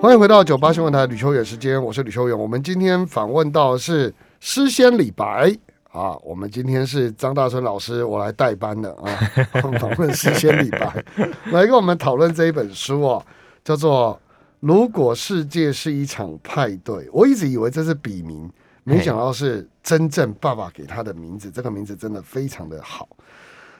[0.00, 2.38] 欢迎回到九八新闻台吕秋远时间，我是吕秋远。
[2.38, 5.54] 我们今天访问到的是诗仙李白
[5.92, 9.04] 啊，我们今天是张大春老师，我来代班的啊，
[9.78, 11.04] 访问诗仙李白，
[11.52, 13.22] 来跟我们讨论这一本书哦，
[13.62, 14.18] 叫做。
[14.64, 18.50] 如果世界是一场派对，我一直以为这是笔名，
[18.82, 23.06] 没想到是真正爸爸给他的名字，这个名字真的非常的好。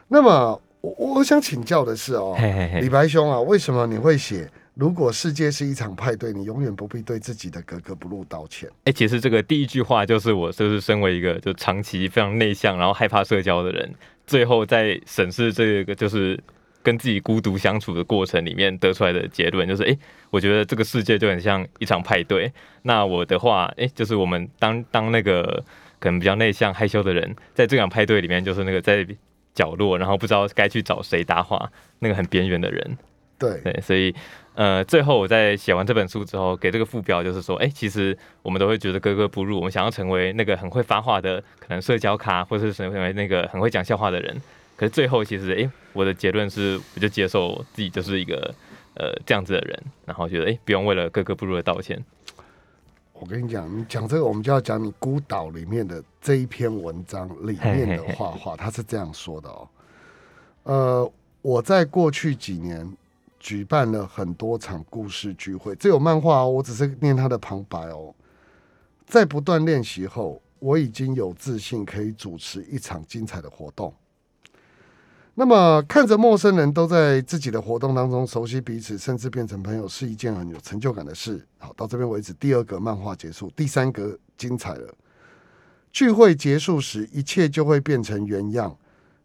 [0.08, 2.36] 那么我我想请教的是哦，
[2.82, 4.46] 李白兄啊，为什么你会写？
[4.74, 8.68] 如果世界是一场派对，你永远不必对自己的格格不入道歉。
[8.84, 13.94] 哎，其实这个第一句话就是我，就是身为一个就长期非常内向，然后害怕社交的人，
[14.26, 16.38] 最后在审视这个就是
[16.84, 19.98] 跟自己孤独相处的过程里面得出来的结论，就是哎，
[20.30, 22.52] 我觉得这个世界就很像一场派对。
[22.82, 25.64] 那我的话，哎，就是我们当当那个
[25.98, 29.04] 可能比较内向害羞的人，在这场派对里面，就是那个在
[29.52, 31.68] 角落，然后不知道该去找谁搭话，
[31.98, 32.96] 那个很边缘的人。
[33.38, 34.14] 对对，所以。
[34.56, 44.40] 呃，最后我在写完这本书之后，给这个副标就是说，哎，其实我们都会觉得格格不入，我们想要成为那个很会发话的，可能社交咖，或者是成为那个很会讲笑话的人。
[44.76, 48.54] 可是最后，其实，哎，我的结论是，我就接受自己就是一个
[48.94, 52.04] 呃这样子的人，然后觉得，哎，不用为了格格不入的道歉。
[53.12, 59.68] 我跟你讲，你讲这个，我们就要讲你孤岛里面的这一篇文章里面的画画，他是这样说的哦。
[60.64, 62.96] 呃，我在过去几年。
[63.40, 68.14] 举办了很多场故事聚会，这有漫画哦，我只是念他的旁白哦。
[69.04, 73.92] 在不断练习后，我已经有自信可以主持一场精彩的活动。
[75.36, 81.44] 那么，看着陌生人都在自己的活动当中熟悉彼此，甚至变成朋友，是一件很有成就感的事。
[81.58, 84.94] 好，到这边为止，第二个漫画结束，第三个精彩了。
[85.92, 88.76] 聚会结束时，一切就会变成原样。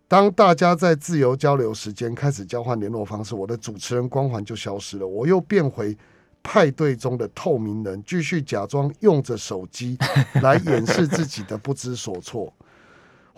[0.07, 5.05] 当大家在自由交流时间开始交换联络方式，我的主持人光环就消失了。
[5.05, 5.95] 我又变回
[6.41, 9.95] 派对中的透明人，继续假装用着手机
[10.41, 12.51] 来掩饰自己的不知所措。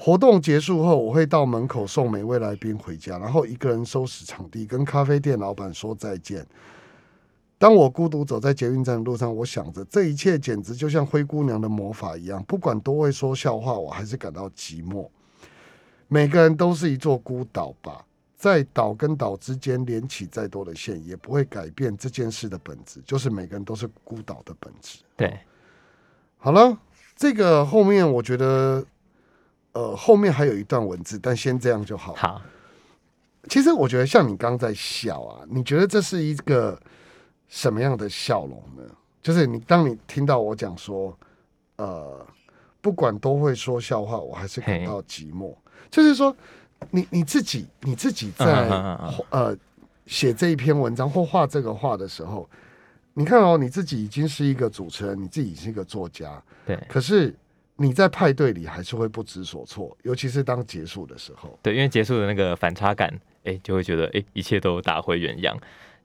[0.03, 6.43] 活动结束后，我会到门口送每位来宾回家，然后一个人收拾场地，跟咖啡店老板说再见。
[7.59, 15.07] 当我孤独走在捷运站的路上，我想着这一切简直就像灰姑娘的魔法一样，不管多会说笑话，我还是感到寂寞。
[16.07, 18.03] 每个人都是一座孤岛吧，
[18.35, 24.97] 在岛跟岛之间连起再多的线，也不会改变这件事的本质，就是每个人都是孤岛的本质。
[25.15, 25.37] 对，
[26.39, 26.75] 好了，
[27.15, 28.83] 这个后面我觉得，
[29.73, 32.13] 呃，后面还有一段文字，但先这样就好。
[32.15, 32.41] 好，
[33.49, 36.79] 其实我觉得像你刚在笑啊，你觉得这是一个
[37.47, 38.83] 什么样的笑容呢？
[39.21, 41.17] 就是你当你听到我讲说，
[41.77, 42.25] 呃，
[42.81, 45.55] 不管都会说笑话，我还是感到寂寞。
[45.89, 46.35] 就是说，
[46.89, 48.67] 你你自己你自己在
[49.29, 49.55] 呃
[50.05, 52.49] 写这一篇文章或画这个画的时候，
[53.13, 56.75] 你看哦，你自己已经是一个主持人，你自己是一个作家，对。
[56.89, 57.35] 可是
[57.81, 61.57] 你在派对里还是会不知所措，尤其是当结束的时候。
[61.63, 63.11] 对，因为结束的那个反差感，
[63.43, 65.57] 哎，就会觉得哎，一切都打回原样。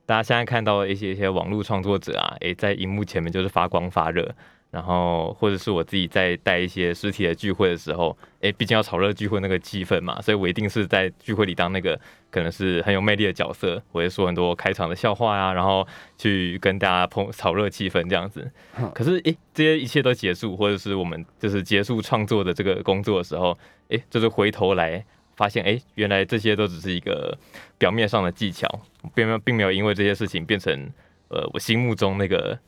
[0.07, 4.35] 大家现在看到一些一些网络创作者啊，哎，在荧幕前面就是发光发热。
[4.77, 11.99] 然后，或者是我自己在带一些实体的聚会的时候，哎，毕竟要炒热聚会那个气氛嘛，所以我一定是在聚会里当那个
[12.31, 15.87] 可能是很有魅力的角色，我会说很多开场的笑话呀，然后
[16.19, 18.53] 去跟大家碰炒热气氛这样子。
[18.95, 23.57] 可是，哎，这些一切都结束，或者是我们就是结束创作的这个工作的时候，
[23.89, 25.03] 哎，就是回头来
[25.37, 27.35] 发现，哎，原来这些都只是一个
[27.79, 28.69] 表面上的技巧，
[29.15, 30.93] 并没有，并没有因为这些事情变成
[31.29, 32.59] 呃我心目中那个。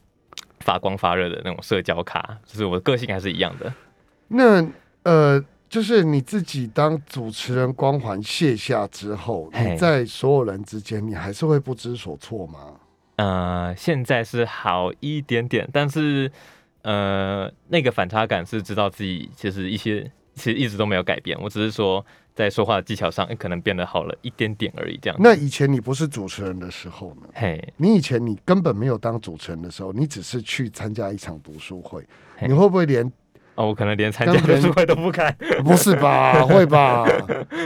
[0.69, 3.73] 发光发热的那种社交卡，就是我的个性还是一样的。
[4.29, 4.63] 那
[5.03, 12.59] 呃，就是你自己当主持人光环卸下之后，你在所有人之间，你还是会不知所措吗？
[13.17, 16.31] 呃，现在是好一点点，但是
[16.83, 22.05] 呃，那个反差感是知道自己其实一些其实一直都没有改变，我只是说。
[22.39, 24.97] 在说话的技巧上，可能变得好了一点点而已。
[25.03, 25.17] 这样。
[25.19, 27.23] 那以前你不是主持人的时候呢？
[27.35, 32.01] 嘿，你以前你根本没有当主持人的时候，你只是去参加一场读书会，
[32.47, 33.05] 你会不会连
[33.57, 35.37] 哦，我可能 连参加读书会都不敢？
[35.67, 36.45] 不是吧？
[36.47, 37.05] 会吧？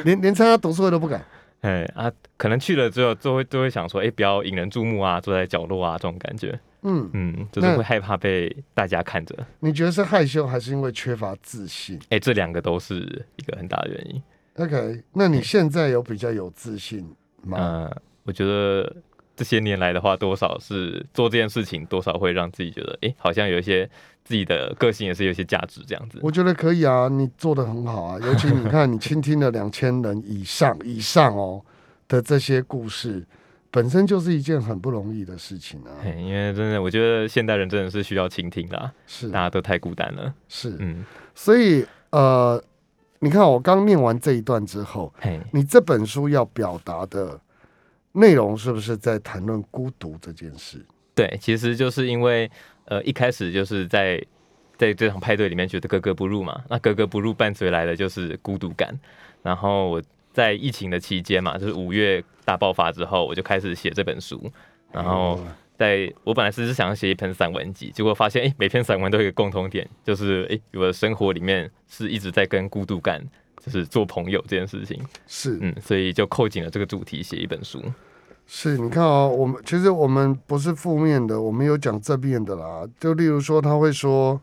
[0.06, 1.22] 连连参加读书会都不敢？
[1.60, 6.58] 哎啊，可能去了之后，就会就会想说，哎，不要引人注目啊，坐在角落啊，这种感觉。
[6.82, 9.36] 嗯嗯，就是会害怕被大家看着。
[9.60, 11.98] 你觉得是害羞，还是因为缺乏自信？
[12.10, 14.22] 哎，这两个都是一个很大的原因。
[14.56, 17.08] OK，那你现在有比较有自信
[17.42, 17.58] 吗？
[17.58, 18.94] 嗯，我觉得
[19.34, 23.88] 这些年来的话，多少是做这件事情，多少会让自己觉得，哎，好像有一些
[24.24, 26.18] 自己的个性也是有些价值这样子。
[26.22, 31.64] 我觉得可以啊，你做的很好啊，尤其你看，你倾听了两千人以上以上哦
[32.06, 33.24] 的这些故事，
[33.72, 35.90] 本身就是一件很不容易的事情啊。
[36.16, 40.32] 因为真的，我觉得现代人真的是需要倾听的，是大家都太孤单了。
[40.48, 41.04] 是，嗯，
[41.34, 42.62] 所以呃。
[43.24, 45.14] 你看，我刚念完这一段之后，
[45.52, 47.40] 你这本书要表达的
[48.10, 50.84] 内容是不是在谈论孤独这件事？
[51.14, 52.50] 对，其实就是因为
[52.86, 54.20] 呃，一开始就是在
[54.76, 56.64] 在这场派对里面觉得格格不入嘛。
[56.68, 58.92] 那格格不入伴随来的就是孤独感。
[59.40, 64.50] 然后我在疫情的期间嘛，就是五月大爆发之后，我就开始写这本书。
[64.90, 65.38] 然后
[65.78, 73.22] 在我本来是想要写一篇散文集，结果发现哎，每篇散文都有一个共同点，就是哎，我的生活里面是一直在跟孤独感
[73.64, 75.00] 就是做朋友这件事情。
[75.26, 77.82] 是，嗯，所以就扣紧了这个主题写一本书。
[78.46, 82.86] 是，你看哦，我们其实我们不是负面的，我们有讲正面的啦。
[83.00, 84.38] 就例如说，他会说，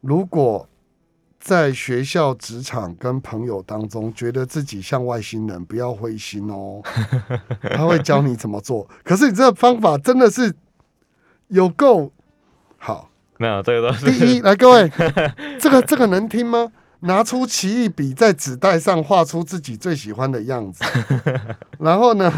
[0.00, 0.68] 如果
[1.48, 6.82] 在学校、职场跟朋友当中觉得自己像外星人，不要灰心哦。
[7.74, 8.86] 他会教你怎么做。
[9.02, 10.54] 可是你这个方法真的是
[11.46, 12.12] 有够
[12.76, 13.08] 好。
[13.38, 14.92] 没有这个都是第一，来各位，
[15.58, 16.70] 这个这个能听吗？
[17.00, 20.84] 拿出奇异笔，在纸袋上画出自己最喜欢的样子，
[21.80, 22.30] 然后呢？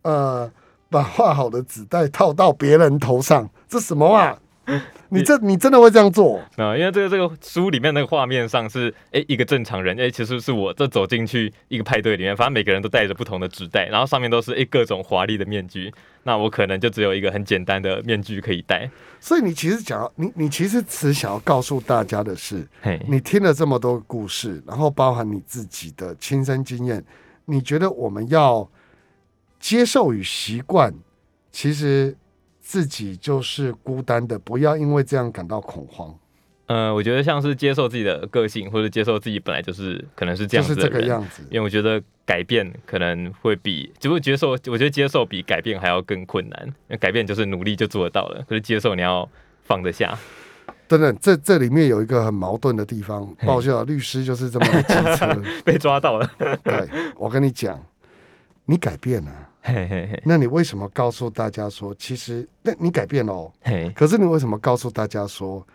[0.00, 0.50] 呃，
[0.88, 4.38] 把画好的纸袋套到别人头上，这什么啊？
[5.10, 6.38] 你这你真的会这样做？
[6.56, 15.92] 啊，因为这个这个书里面那个画面上是，哎，一个正常人，哎，其实是我这走进去一个派对里面，反正每个人都带着不同的纸袋，然后上面都是哎各种华丽的面具，
[16.24, 18.90] 那我可能就只有一个很简单的面具可以戴。
[19.18, 22.66] 所以你其实讲，你你其实只想要告诉大家的是，
[23.08, 27.04] 你听了这么多故事，然后包含你自己的亲身经验，
[27.46, 28.68] 你觉得我们要？
[29.60, 30.94] 接受与习惯，
[31.50, 32.16] 其实
[32.68, 36.14] 自己就是孤单的，不要因为这样感到恐慌。
[36.66, 41.42] 呃，我觉得像是接受自己的个性，或者接受自己本来就是可能是这样子的样子。
[41.48, 46.62] 因为我觉得改变可能会比，只不过接受，我觉得接受比改变还要更困难。
[46.66, 49.26] 因为改变就是努力就做得到了，可是接受你要
[49.62, 50.14] 放得下。
[50.86, 53.34] 等等，这这里面有一个很矛盾的地方。
[53.46, 56.30] 抱歉啊，律师就是这么机车， 被抓到了。
[56.62, 57.82] 对，我跟你讲，
[58.66, 59.47] 你改变了。
[60.24, 63.52] 那你为什么告诉大家说，其实那你改变了哦？
[63.94, 65.66] 可是你为什么告诉大家说，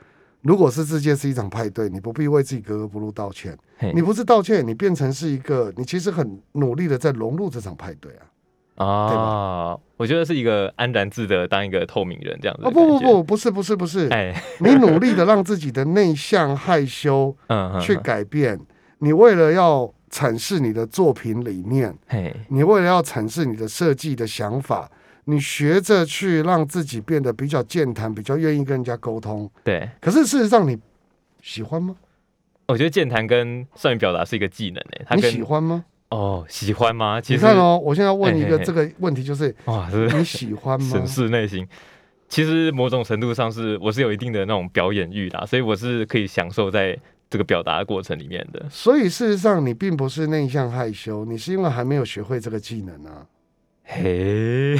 [0.42, 3.58] 如果是世界是一场派对，你不必为自己格格不入道歉。
[3.94, 8.86] 你不是道歉，你变成是一个，你其实很努力的在融入这场派对啊。
[8.86, 12.64] 啊，我觉得是一个安然自得当一个透明人这样子。
[12.64, 14.08] 不不不，不是不是不是。
[14.10, 18.60] 哎，你努力的让自己的内向害羞， 嗯，去改变。
[19.00, 19.94] 你为了要。
[20.14, 21.92] 阐释你的作品理念，
[22.50, 24.88] 你为了要阐释你的设计的想法，
[25.26, 29.50] 你学着去让自己变得比较健谈，比较愿意跟人家沟通。
[29.64, 30.78] 对，可是事实上你
[31.42, 31.96] 喜欢吗？
[32.68, 35.16] 我觉得健谈跟善于表达是一个技能诶。
[35.16, 35.84] 你喜欢吗？
[36.10, 37.20] 哦，喜欢吗？
[37.28, 40.90] 你看哦，我现在问一个这个问题，就是哇，你喜欢吗？
[40.94, 41.68] 审视内心，
[42.30, 46.96] 其实某种程度上是我是有一定的那种表演欲啦，所以我是可以享受在。
[47.34, 53.26] 这个表达的过程里面的，所以事实上你并不是内向害羞，你是因为还没有学会这个技能啊，
[53.86, 54.78] 嘿，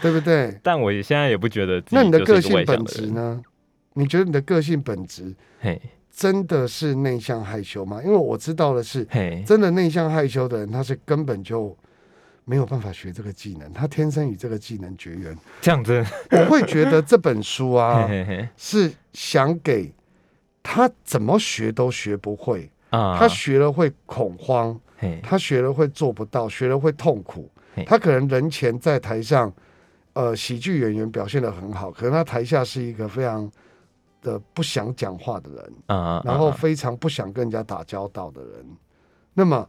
[0.00, 0.56] 对不对？
[0.62, 1.82] 但我现在也不觉得。
[1.90, 3.42] 那你的个性本质呢？
[3.94, 8.00] 你觉得你的个性本质，嘿，真的是内向害羞吗？
[8.04, 11.76] 因为我知道的是，嘿，真的内向害羞的人，他是根本就
[12.44, 15.36] 没有办法学这个技能，他天生与这个技能绝缘。
[15.60, 18.08] 这样子，我会觉得这本书啊，
[18.56, 19.92] 是想给。
[20.70, 23.16] 他怎么学都学不会啊！
[23.18, 24.78] 他学了会恐慌，
[25.22, 27.50] 他学了会做不到，学了会痛苦。
[27.86, 29.50] 他可能人前在台上，
[30.12, 33.50] 呃，喜剧演员表现的很好，可能他台下是一个非常
[34.20, 38.66] 的不想讲话的人啊，然后非常不想跟人家打交道的人。
[39.32, 39.66] 那么，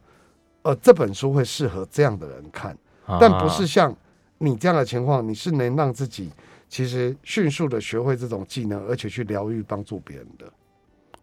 [0.60, 2.76] 呃，这本书会适合这样的人看，
[3.18, 3.96] 但不是像
[4.36, 6.30] 你这样的情况，你是能让自己
[6.68, 10.44] 其实迅速的学会这种技能，而且去疗愈、帮助别人的。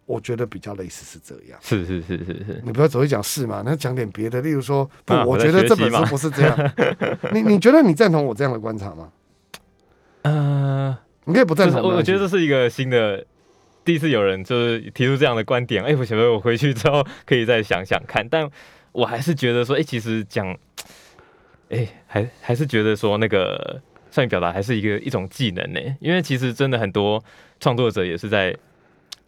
[0.08, 6.74] 我觉得比较类似是这样，是是是是是，你不要只会讲是嘛，那讲点别的，例如说，不，我觉得这本书不是这样。
[7.34, 9.10] 你你觉得你赞同我这样的观察吗？
[10.22, 11.82] 呃，你可以不赞同。
[11.82, 13.26] 我我觉得这是一个新的，
[13.84, 15.84] 第一次有人就是提出这样的观点。
[15.84, 18.50] 哎，我觉得我回去之后可以再想想看，但
[18.94, 20.58] 我还是觉得说，哎，其实讲，
[21.68, 27.22] 哎，还还是觉得说那个善于表达还是一个一种技能呢，因为其实真的很多
[27.60, 28.56] 创作者也是在。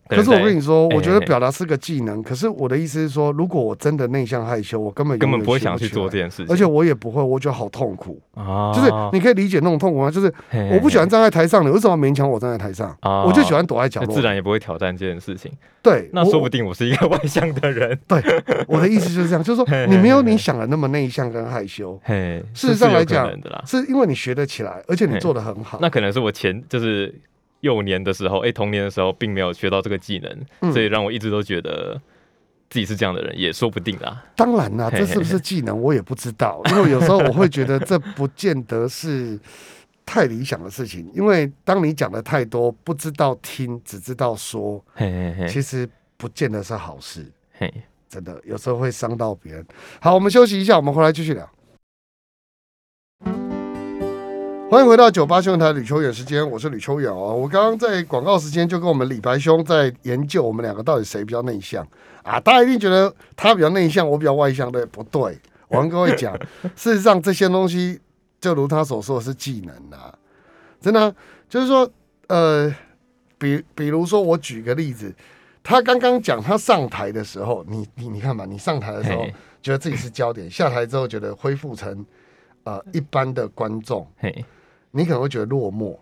[0.10, 2.24] 可是我跟你说，我觉得表达是个技能。
[2.24, 8.74] 可是我的意思是说，如果我真的内向害羞，我根本根本不会想去做这件事情，而且我也不会，我觉得好痛苦啊！
[8.74, 10.10] 就是你可以理解那种痛苦吗？
[10.10, 10.34] 就是
[10.72, 12.98] 我不喜欢站在台上，你为什么勉强我站在台上？
[13.04, 15.52] 我就喜欢躲在角落，自然也不会挑战这件事情。
[15.84, 17.98] 对，那说不定我是一个外向的人。
[18.08, 18.20] 对，
[18.68, 22.00] 我的意思就是这样，就是说你没有你想的那么内向跟害羞。
[22.54, 23.32] 事实上来讲，
[23.68, 25.78] 是因为你学得起来，而且你做的很好。
[25.80, 27.14] 那可能是我前就是。
[27.62, 32.00] 幼年的时候，哎，童年的时候并没有学到这个技能，所以让我一直都觉得
[32.70, 34.24] 自己是这样的人，也说不定啦。
[34.36, 39.40] 当然啦，这是不是技能我也不知道，因为有时候我会觉得这不见得是
[40.06, 45.88] 太理想的事情，因为当你讲的太多，不知道听，只知道说，嘿嘿嘿，其实
[46.18, 47.26] 不见得是好事。
[47.58, 47.72] 嘿，
[48.08, 49.66] 真的有时候会伤到别人。
[50.00, 51.50] 好，我们休息一下，我们回来继续聊。
[54.70, 57.34] 欢迎回到九八新闻台吕秋远时间，我是吕秋远哦。
[57.34, 61.84] 我刚刚在广告时间就跟我们李白兄在研究我们两个到底谁比较内向
[62.22, 62.40] 啊？
[62.40, 64.86] 大家一定觉得他比较内向，我比较外向对？
[64.86, 65.36] 不对，
[65.70, 66.38] 我跟各位讲，
[66.78, 68.00] 事实上这些东西
[68.40, 70.14] 就如他所说的是技能啊，
[70.80, 71.16] 真的
[71.50, 71.90] 就是说，
[72.28, 72.72] 呃，
[73.40, 75.12] 比比如说我举个例子，
[75.64, 82.06] 他刚刚讲他上台的时候，你你你看嘛，你上台的时候嘿觉得自己是焦点，下台之后觉得恢复成
[82.66, 84.08] 呃一般的观众。
[84.20, 84.46] 嘿，
[84.92, 85.96] 你可能会觉得落寞，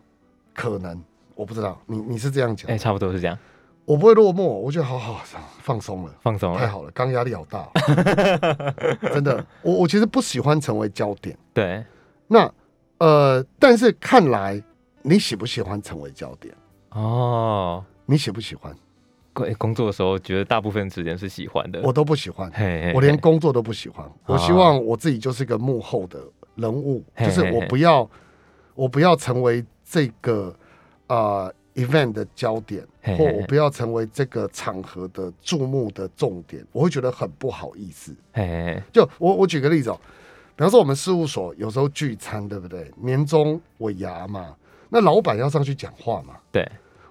[0.54, 1.02] 可能
[1.36, 3.38] 我不知道，你你是这样讲哎，，差不多是这样，
[3.86, 5.22] 我不会落寞，我觉得好好
[5.62, 7.72] 放松了，放松了，太好了，刚压力好大哦、
[9.14, 11.84] 真的，我我其实不喜欢成为焦点，对，
[12.28, 12.52] 那
[13.00, 14.62] 呃，但是看来
[15.02, 16.54] 你喜不喜欢成为焦点？
[16.92, 18.76] 哦，你喜不喜欢？
[19.34, 24.04] 工工作的时候，觉得大部分时间是喜欢的，我都不喜欢，嘿，嘿我连工作都不喜欢。
[24.26, 26.20] 我希望我自己就是个幕后的
[26.56, 28.10] 人物，就是我不要
[28.78, 30.56] 我不要成为这个
[31.08, 38.16] 呃 event 的焦点，或我不要成为这个场合的注目的重点，我会觉得很不好意思。
[38.34, 40.00] 嘿嘿嘿就我我举个例子哦，
[40.56, 42.92] 比方说我们事务所有时候聚餐，对不对？
[43.02, 44.56] 年终尾牙嘛，
[44.90, 46.36] 那老板要上去讲话嘛。
[46.52, 46.64] 对，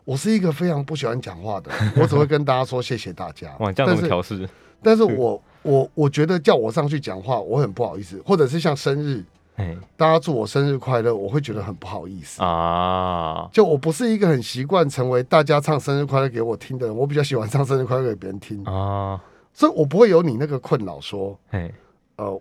[0.04, 3.52] 我是一个非常不喜欢讲话的，我只会跟大家说谢谢大家。
[3.60, 4.48] 哇，这样调试？
[4.82, 9.24] 但是我我我觉得叫我上去讲话，我很不好意思，或者是像生日，
[9.56, 9.76] 嘿。
[9.96, 12.42] 大家祝我生日快乐，我会觉得很不好意思。
[12.42, 19.18] 啊，就我不是一个很习惯成为大家唱生日快乐给我听的人，我比较喜欢唱生日快乐给别人听，啊，
[19.52, 21.72] 所以我不会有你那个困扰说，嘿，
[22.16, 22.40] 呃，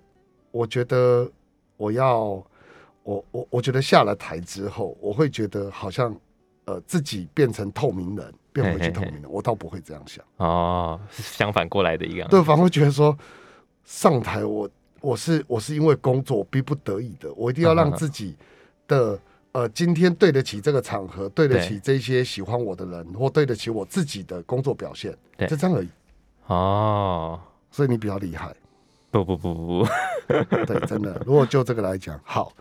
[0.51, 1.29] 我觉得
[1.77, 2.43] 我要
[3.03, 6.13] 我我我觉得下了台之后，我会觉得好像
[6.65, 10.23] 呃自己变成透明人，变回去透明人，我倒不会这样想。
[10.37, 13.17] 哦，是相反过来的一个对方会觉得说，
[13.85, 14.69] 上台我
[15.05, 18.35] 我是我是因为工作逼不得已的，我一定要让自己
[18.87, 19.19] 的
[19.51, 25.89] 呃今天对得起这个场合，对得起这些喜欢我的人，或对得起我自己的工作表现，对就这样而已。
[26.47, 27.39] 哦，
[27.69, 28.55] 所以你比较厉害，
[29.11, 29.87] 不不不不不，
[30.65, 31.21] 对，真的。
[31.23, 32.51] 如果就这个来讲，好，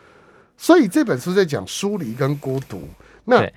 [0.59, 2.83] 所以这本书在讲疏离跟孤独。
[3.25, 3.51] 那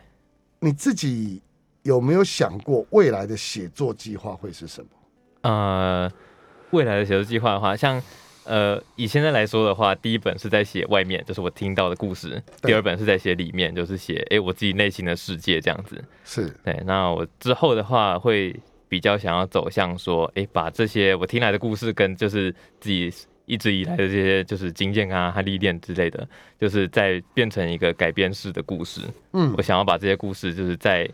[0.60, 1.42] 你自己
[1.84, 4.90] 有没有想过未来的写作计划会是什么？
[5.42, 6.12] 呃，
[6.72, 8.02] 未来的写作计划的话，像
[8.48, 16.04] 呃以现在来说的话，第一本是在写外面，就是我听到的故事；第二本是在写里面，就是写哎、诶我自己内心的世界这样子。
[16.24, 18.56] 是对，那我之后的话会
[18.90, 23.14] 比较想要走向说，哎、把这些我听来的故事跟就是自己
[23.46, 26.28] 一直以来的这些就是经验啊和历练之类的，
[26.60, 29.02] 就是在变成一个改编式的故事。
[29.34, 31.06] 嗯我想要把这些故事就是在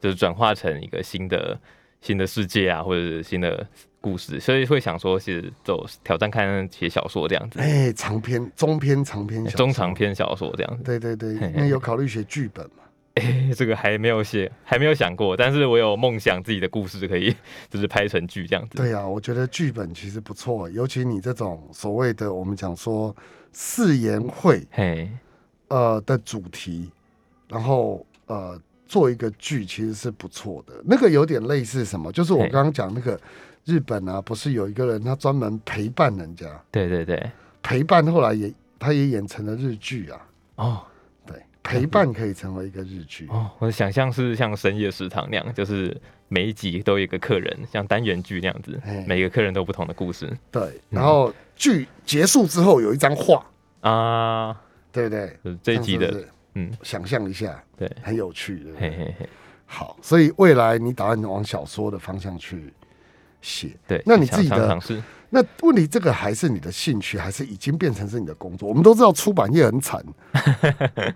[0.00, 1.58] 就是转化成一个新的
[2.00, 3.66] 新的世界啊，或者是新的
[4.02, 10.82] 故事，所以会想说是走挑战看写小说这样子，哎、长篇、中篇、长篇小、中长篇小说这样子。
[10.82, 12.82] 对对对，嘿嘿那有考虑写剧本吗？
[13.14, 17.34] 哎、这个还没有写，还没有想过，但是我有梦想自己的故事可以
[17.68, 18.76] 就是拍成剧这样子。
[18.76, 23.14] 对呀、我觉得剧本其实不错，尤其你这种所谓的我们讲说
[23.52, 25.10] 誓言会嘿，
[25.68, 26.90] 呃的主题，
[27.48, 28.58] 然后呃
[28.92, 30.74] 做一个剧其实是不错的。
[30.84, 33.18] 那个有点类似什么，就是我嘿刚刚讲那个
[33.64, 37.30] 日本啊，不是有一个人他专门陪伴人家，对对对，
[37.62, 40.28] 陪伴后来也他也演成了日剧啊。
[40.56, 40.82] 哦
[41.24, 43.26] 对，陪伴可以成为一个日剧。
[43.30, 53.42] 哦，我的想象是像深夜食堂那样，就是每一集都有一个客人，像单元剧那样子，每个客人都有不同的故事对，然后剧结束之后有一张画，
[53.80, 54.60] 啊。
[54.94, 55.38] 对不对？
[55.42, 56.22] 就是这一集的，
[56.54, 58.70] 嗯，想象一下，对，很有趣的。
[58.78, 59.28] 嘿嘿嘿，
[59.66, 62.72] 好，所以未来你打算往小说的方向去
[63.40, 63.70] 写。
[63.86, 64.02] 对。
[64.04, 64.78] 那你自己的
[65.34, 68.68] 那问题，这个还是你的兴趣，还是已经变成是你的工作？
[68.68, 70.04] 我们都知道出版业很惨，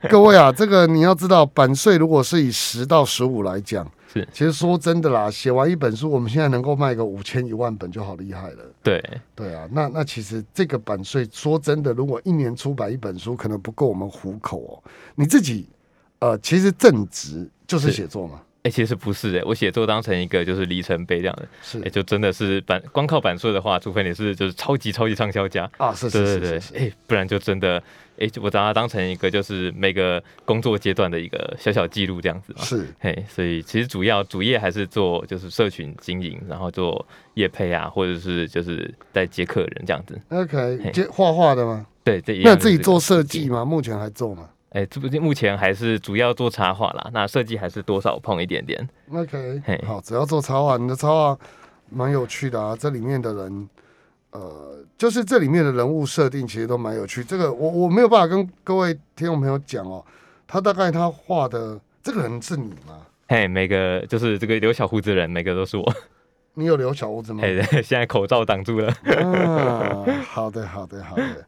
[0.09, 4.27] 各位啊，这个你要知道，版税如果是以十到十五来讲，是。
[4.33, 8.65] 其实说真的啦，写完一本书，我们现在能够卖个五千一万本就好厉害了。
[8.83, 9.03] 对，
[9.35, 14.91] 对啊，那那其实这个版税，说真的，如果一年出版一本书，可能不够我们糊口哦。
[15.15, 15.69] 你自己
[16.19, 17.93] 呃，其实正职就是是。
[17.93, 21.81] 写作嘛，哎、其实不是哎、我写作当成一个就是里程碑这样的，是。
[21.83, 26.75] 哎、就真的是版光靠版税的话，除非你是就是超级超级畅销家，啊，是对是是是。
[26.77, 27.83] 哎、不然就真的，
[28.19, 32.63] 哎、我把它当成一个就是每个工作阶段的一个小小记录这样子嘛。
[32.63, 41.87] 是嘿，所以其实主要主业还是做就是社群经营，然后做业配啊，或者是就是在接客人这样子 OK，嘿接画画的吗？
[42.05, 43.65] 对，这一那自己做设计吗？
[43.65, 44.49] 目前还做吗？
[44.71, 48.87] 哎，这不目前还是主要做插画啦，那设计还是多少碰一点点。
[49.11, 51.39] OK，好，只要做插画，你的插画
[51.89, 52.77] 蛮有趣的啊。
[52.79, 53.69] 这里面的人，
[54.33, 57.25] 呃，就是这里面的人物设定其实都蛮有趣。
[57.25, 60.05] 这个我我没有办法跟各位听众朋友讲哦，
[60.47, 63.01] 他大概他画的这个人是你吗？
[63.29, 65.95] 嘿，每个就是这个留小胡子的人，每个都是我。
[66.55, 67.43] 你有留小胡子吗？
[67.43, 68.89] 嘿，现在口罩挡住了。
[68.89, 71.47] 啊，好的，好的，好的。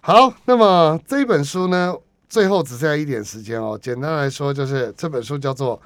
[0.00, 1.96] 好，那么这一本书呢，
[2.28, 3.78] 最后只剩下一点时间哦。
[3.80, 5.80] 简单来说，就是这本书叫做，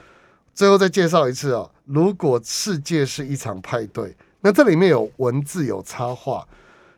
[0.55, 1.71] 最后再介绍一次哦。
[1.85, 6.47] 如果世界是一场派对，那这里面有文字，有插画，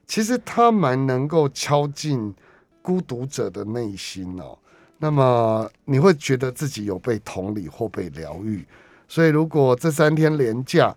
[0.07, 2.35] 其实它蛮能够敲进
[2.83, 4.59] 孤独者的内心哦。
[4.99, 8.67] 那么你会觉得自己有被同理或被疗愈。
[9.09, 10.95] 所以，如果这三天连假，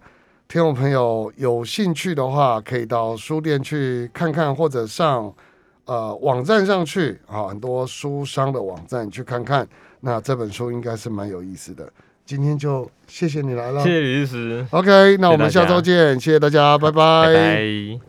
[0.47, 5.33] 听众朋友有兴趣的话，可以到书店去看看，或者上
[5.85, 9.67] 呃网站上去啊，很多书商的网站去看看。
[10.01, 11.91] 那这本书应该是蛮有意思的。
[12.25, 14.65] 今天就谢谢你来了，谢谢李律师。
[14.71, 18.03] OK，那我们下周见，谢谢大家，拜拜。